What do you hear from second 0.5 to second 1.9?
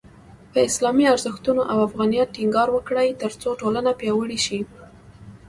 په اسلامي ارزښتونو او